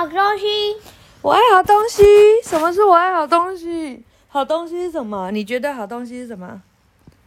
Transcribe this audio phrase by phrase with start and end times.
[0.00, 0.76] 好东西。
[1.20, 2.02] 我爱好东西。
[2.42, 4.02] 什么是我爱好东西？
[4.28, 5.30] 好东西是什么？
[5.30, 6.62] 你觉得好东西是什么？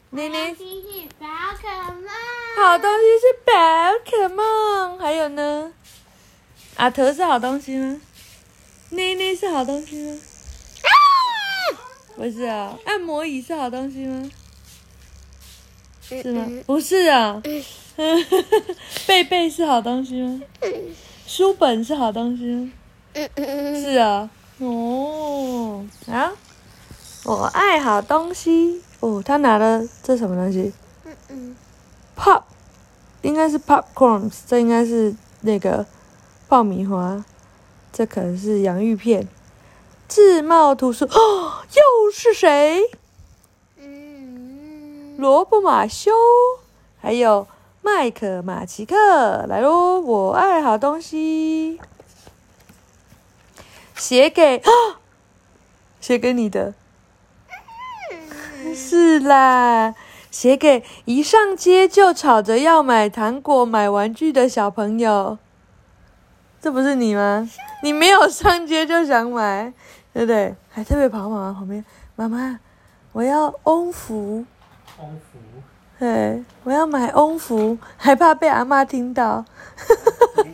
[0.09, 1.27] 妮妮，好东西是宝
[1.61, 2.09] 可梦。
[2.57, 3.53] 好东西是宝
[4.09, 4.97] 可梦。
[4.97, 5.71] 还有呢？
[6.77, 8.01] 阿头是好东西吗？
[8.89, 10.19] 妮妮是好东西吗？
[12.15, 14.31] 不是啊，按摩椅是好东西吗？
[16.09, 16.47] 是吗？
[16.65, 17.39] 不是啊。
[19.05, 20.41] 贝贝是好东西吗？
[21.35, 22.71] 书本是好东西吗？
[23.73, 24.29] 是啊。
[24.59, 26.31] 哦，啊，
[27.25, 28.83] 我爱好东西。
[28.99, 30.71] 哦，他拿了这什么东西
[31.03, 31.55] 嗯嗯
[32.15, 32.43] ，？Pop，
[33.23, 35.83] 应该是 popcorns，这应该是那个
[36.47, 37.25] 爆米花，
[37.91, 39.27] 这可能是洋芋片。
[40.07, 42.79] 自贸图书哦，又是谁？
[43.77, 46.11] 嗯，罗布马修，
[47.01, 47.47] 还有
[47.85, 49.99] 麦克马奇克，来喽！
[49.99, 51.81] 我爱好东西，
[53.93, 54.71] 写给啊，
[55.99, 56.73] 写给你的，
[58.73, 59.93] 是啦，
[60.31, 65.37] 写给一上街就吵着要买糖果、买玩具的小朋友。
[66.61, 67.49] 这不是你吗？
[67.83, 69.73] 你没有上街就想买，
[70.13, 70.55] 对不对？
[70.71, 71.83] 还特别跑到妈妈旁边，
[72.15, 72.61] 妈妈，
[73.11, 74.45] 我要翁福。
[74.97, 75.39] 欧服，
[76.03, 79.45] 对，我要买翁服，还怕被阿妈听到。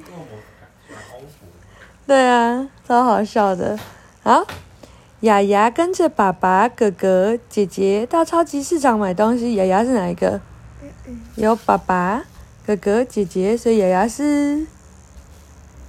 [2.05, 3.75] 对啊，超好笑的。
[4.21, 4.45] 好，
[5.21, 9.55] 雅雅跟着爸爸、哥哥、姐姐到超级市场买东西。
[9.55, 10.39] 雅雅是哪一个？
[11.33, 12.25] 有爸爸、
[12.63, 14.67] 哥哥、姐姐，所以雅雅是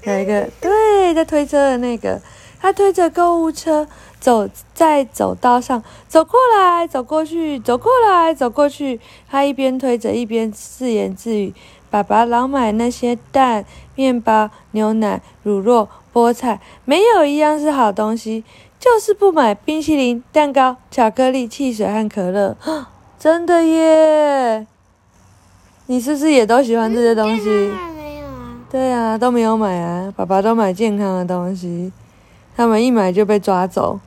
[0.05, 0.49] 哪一个？
[0.59, 2.19] 对，在推车的那个。
[2.59, 3.87] 他推着购物车
[4.21, 9.01] 走在走道上，走过来，走过去，走过来，走过去。
[9.29, 11.55] 他一边推着，一边自言自语
[11.91, 18.45] ：“爸爸老买那些蛋、面包、牛奶、乳酪、菠菜，没有一样是好东西，
[18.79, 22.57] 就是不买冰淇淋、蛋糕、巧克力、汽水和可乐。
[23.19, 24.67] 真的耶！
[25.87, 27.49] 你是不是也都喜欢这些东西？
[27.49, 28.57] 没有啊。
[28.71, 31.91] 对啊，都没有买啊，爸爸都买健康的东西，
[32.57, 33.99] 他们一买就被抓走。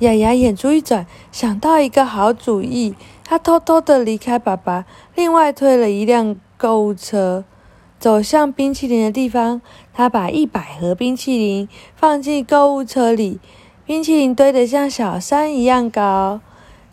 [0.00, 2.94] 雅雅眼珠一转，想到一个好主意，
[3.24, 4.84] 她偷偷的离开爸爸，
[5.16, 7.44] 另外推了一辆购物车，
[7.98, 9.60] 走向冰淇淋的地方。
[9.92, 13.40] 她把一百盒冰淇淋放进购物车里，
[13.84, 16.40] 冰淇淋堆得像小山一样高。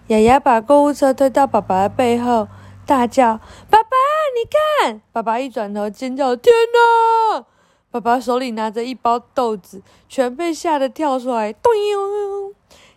[0.08, 2.48] 雅雅把购物车推到爸爸的背后，
[2.88, 3.40] 大叫
[3.70, 3.90] ：“爸爸，
[4.36, 7.46] 你看！”爸爸一转头尖叫：“天哪！”
[7.92, 11.72] 爸爸手里拿着一包豆子，全被吓得跳出来，咚！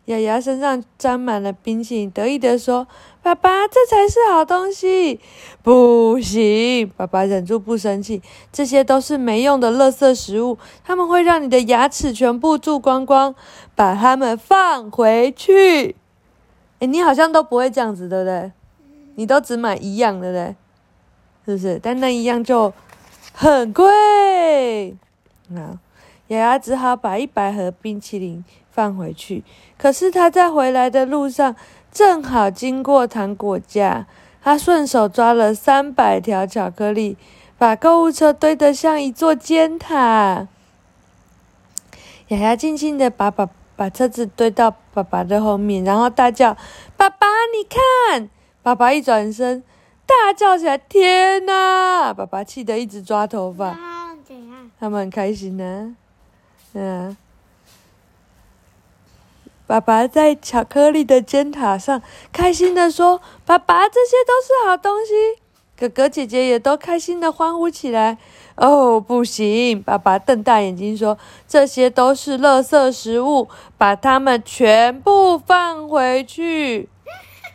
[0.08, 2.88] 雅雅身上沾满了冰淇淋，得意地说
[3.22, 5.20] ：“爸爸，这才是好东西！”
[5.62, 13.34] 不行，爸爸忍住不生气，这些都是没用的垃圾食物，它们会让你的牙齿全部蛀光光，
[13.74, 15.94] 把它们放回去。
[16.78, 18.50] 哎，你好像都不会这样子，对不对？
[19.16, 20.56] 你都只买一样，对不对？
[21.44, 21.78] 是不是？
[21.82, 22.72] 但那一样就
[23.34, 24.96] 很贵。
[25.48, 25.78] 那
[26.28, 29.44] 雅雅只好把一百盒冰淇淋放回去。
[29.76, 31.54] 可是她在回来的路上，
[31.90, 34.06] 正好经过糖果架，
[34.42, 37.16] 她顺手抓了三百条巧克力，
[37.56, 40.48] 把购物车堆得像一座尖塔。
[42.28, 46.54] 雅雅静静的把把把车子堆到爸爸的后面，然后大叫
[46.96, 48.28] ：“爸爸，你看！”
[48.62, 49.62] 爸爸一转身，
[50.04, 53.78] 大叫起来：“天哪！”爸爸气得一直抓头发。
[54.78, 55.96] 他们很开心呢、
[56.74, 57.16] 嗯、
[59.66, 62.02] 爸爸在巧克力的尖塔上
[62.32, 65.42] 开心的说：“爸爸，这些都是好东西。”
[65.78, 68.18] 哥哥姐姐也都开心的欢呼起来。
[68.56, 69.80] 哦，不行！
[69.80, 76.88] 爸爸瞪大眼睛说：“这些都是垃圾食物，把它们全部放回去。”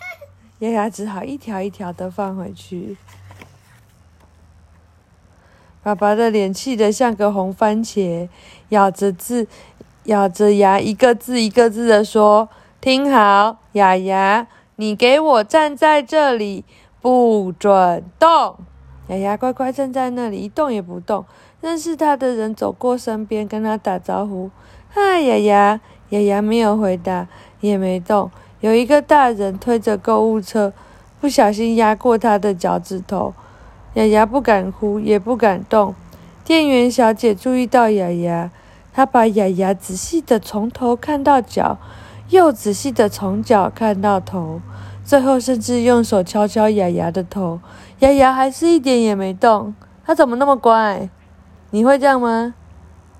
[0.60, 2.96] 丫丫 只好一条一条的放回去。
[5.84, 8.30] 爸爸的脸气得像个红番茄，
[8.70, 9.46] 咬着字，
[10.06, 12.48] 咬着牙，一个字一个字的说
[12.80, 14.48] ：“听好，雅雅，
[14.78, 16.64] 你给我站在这里，
[17.02, 18.56] 不准动。”
[19.08, 21.26] 雅雅乖乖站在那里，一动也不动。
[21.60, 24.50] 认识她的人走过身边，跟她打招呼
[24.90, 27.28] ：“嗨，雅雅。”雅雅没有回答，
[27.60, 28.30] 也没动。
[28.62, 30.72] 有一个大人推着购物车，
[31.20, 33.34] 不小心压过她的脚趾头。
[33.94, 35.94] 雅雅不敢呼，也不敢动。
[36.44, 38.52] 店员小姐注意到雅雅，
[38.94, 41.78] 她把雅雅仔细的从头看到脚，
[42.30, 44.60] 又仔细的从脚看到头，
[45.06, 47.60] 最后甚至用手敲敲雅雅的头。
[48.00, 49.74] 雅雅还是一点也没动。
[50.06, 51.10] 她怎么那么乖？
[51.70, 52.54] 你会这样吗？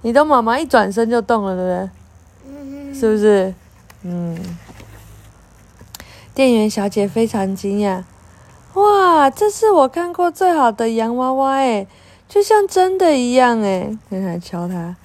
[0.02, 2.94] 你的妈妈一转身就动了，对不对？
[2.94, 3.54] 是不是？
[4.02, 4.38] 嗯。
[6.34, 8.04] 店员小姐非常惊讶，
[8.74, 11.88] 哇，这是我看过最好的洋娃娃诶，
[12.28, 13.98] 就像真的一样诶。
[14.10, 14.96] 看看敲它，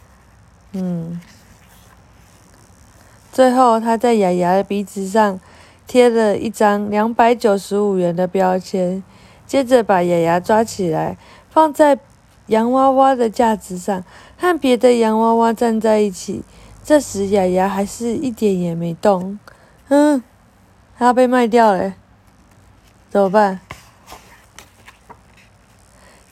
[0.72, 1.20] 嗯。
[3.30, 5.38] 最后，他在雅雅的鼻子上
[5.86, 9.02] 贴了一张两百九十五元的标签，
[9.46, 11.16] 接着把雅雅抓起来，
[11.48, 11.98] 放在
[12.46, 14.02] 洋娃娃的架子上，
[14.38, 16.42] 和别的洋娃娃站在一起。
[16.82, 19.38] 这时，雅雅还是一点也没动。
[19.88, 20.22] 嗯，
[20.98, 21.92] 它要被卖掉了，
[23.10, 23.60] 怎么办？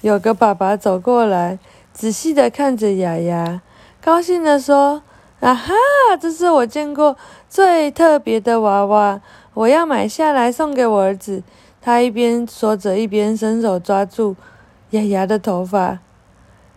[0.03, 1.59] 有个爸爸走过来，
[1.93, 3.63] 仔细的看着雅雅，
[4.01, 5.03] 高兴的说
[5.41, 5.73] ：“啊哈，
[6.21, 7.17] 这是我见过
[7.49, 9.21] 最特别的娃娃，
[9.55, 11.43] 我要买下来送给我儿子。”
[11.81, 14.37] 他一边说着，一边伸手抓住
[14.91, 15.99] 雅雅的头发。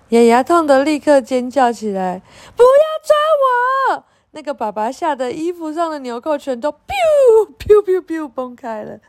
[0.09, 2.21] 雅雅痛得立刻尖叫起来
[2.55, 2.69] ：“不要
[3.03, 8.99] 抓我！”那个爸爸吓得衣服上的纽扣全都 biu biu biu biu 崩开了。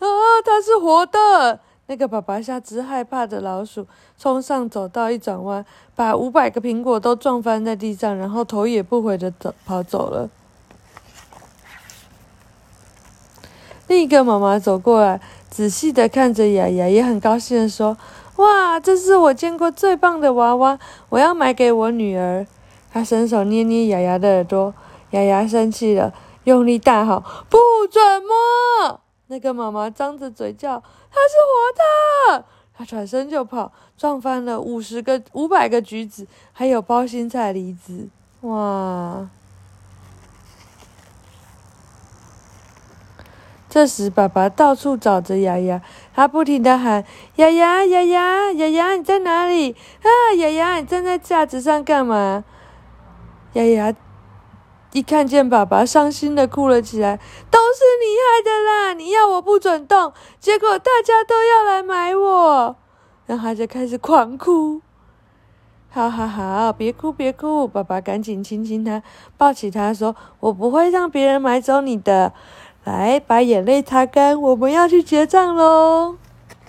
[0.00, 0.08] 啊，
[0.44, 1.60] 它是活的！
[1.86, 3.86] 那个爸爸像只害怕的老鼠，
[4.16, 5.64] 冲上走道，一转弯，
[5.96, 10.30] 把五百个苹果都撞翻在地上，然后头也不回的走跑走了。
[13.88, 15.20] 另一个妈妈走过来，
[15.50, 17.96] 仔细的看着雅雅，也很高兴的说
[18.36, 22.46] ：“哇，这是我见过最棒的娃娃，我要买给我女儿。”
[22.92, 24.72] 她伸手捏捏雅雅的耳朵，
[25.10, 26.14] 雅雅生气了，
[26.44, 27.58] 用力大吼：“不
[27.90, 32.44] 准摸！”那个妈妈张着嘴叫：“它是活的！”
[32.76, 38.08] 她转身就跑，撞翻了五十个、五百个橘子，还有包心菜梨子。
[38.40, 39.28] 哇！
[43.68, 45.80] 这时，爸爸到处找着雅雅，
[46.12, 47.04] 他不停的喊
[47.36, 49.76] ：“雅雅，雅雅，雅雅，你在哪里？
[50.02, 52.42] 啊，雅雅，你站在架子上干嘛？”
[53.54, 53.94] 雅雅
[54.92, 57.16] 一看见爸爸，伤心的哭了起来
[57.50, 58.92] ：“都是你害的啦！
[58.94, 62.76] 你要我不准动，结果大家都要来买我。”
[63.26, 64.80] 然后他就开始狂哭。
[65.90, 69.02] 好好好，别哭别哭，爸爸赶紧亲亲他，
[69.36, 72.32] 抱起他说：“我不会让别人买走你的。”
[72.84, 76.16] 来，把眼泪擦干，我们要去结账喽。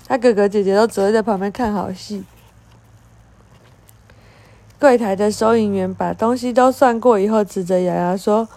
[0.07, 2.25] 他哥哥姐姐都只会在旁边看好戏。
[4.81, 8.49] 柜台的收银员把东西都算过以后，指着雅雅说：“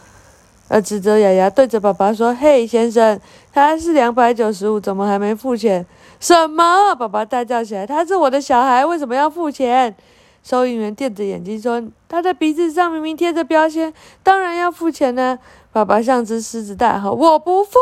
[0.68, 3.20] 呃，指着雅雅对着爸爸说：‘嘿，先生，
[3.52, 5.84] 他是两百九十五，怎么还没付钱？’
[6.18, 6.94] 什么？
[6.94, 9.94] 爸爸大叫起来：‘他是我的小孩，为什么要付钱？’
[10.42, 13.92] 收银员瞪着眼睛说：‘他的鼻子上明明贴着标签，
[14.22, 15.38] 当然要付钱呢。’
[15.72, 17.78] 爸爸像只狮子大吼：“我不付！”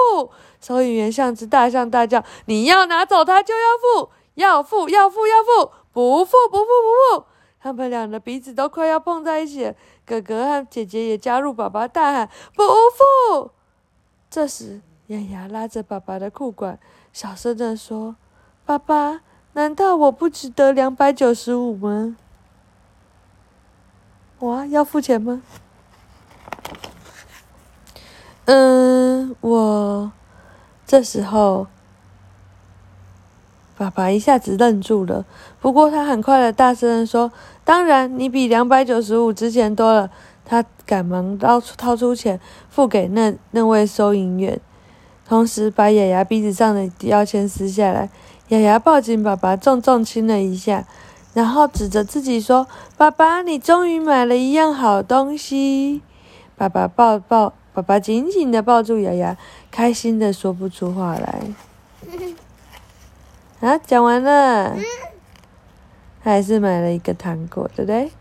[0.60, 7.24] 收银员像只大象大叫：“你要拿走他就要付，要付要付要付，不付不付不付！”
[7.62, 9.72] 他们俩的鼻子都快要碰在一起。
[10.04, 13.52] 哥哥和姐姐也加入爸爸大喊：“不付！”
[14.28, 16.78] 这时，雅雅拉着爸爸的裤管，
[17.12, 18.16] 小声地说
[18.66, 19.20] ：“爸爸，
[19.52, 22.16] 难道我不值得两百九十五吗？
[24.40, 25.42] 我要付钱吗？”
[28.46, 30.10] 嗯，我
[30.84, 31.68] 这时候，
[33.76, 35.24] 爸爸一下子愣住了。
[35.60, 37.30] 不过他很快的大声的说
[37.64, 40.10] ：“当然，你比两百九十五值钱多了。”
[40.44, 44.60] 他赶忙掏出掏出钱付给那那位收银员，
[45.26, 48.10] 同时把雅雅鼻子上的标签撕下来。
[48.48, 50.84] 雅雅抱紧爸爸，重重亲了一下，
[51.32, 52.66] 然后指着自己说
[52.98, 56.02] ：“爸爸，你终于买了一样好东西。”
[56.56, 57.54] 爸爸抱抱。
[57.74, 59.34] 爸爸紧紧的抱住雅雅，
[59.70, 61.40] 开心的说不出话来。
[63.60, 64.76] 啊，讲完了，
[66.22, 68.12] 还是买了一个糖果，对不对？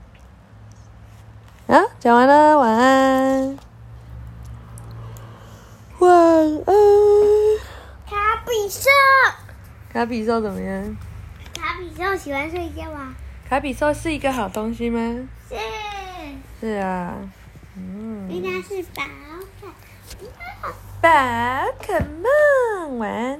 [1.68, 3.58] 啊，讲完了，晚安，
[6.00, 6.76] 晚安。
[8.10, 8.90] 卡比兽，
[9.94, 10.98] 卡比兽怎么样？
[11.54, 13.14] 卡比兽喜欢睡觉啊？
[13.48, 15.00] 卡比兽是一个好东西吗？
[15.48, 15.56] 是，
[16.60, 17.16] 是啊，
[17.76, 18.28] 嗯。
[18.30, 19.04] 因为它是宝
[19.62, 19.68] 可。
[21.02, 21.10] 宝
[21.80, 23.40] 可梦，晚安。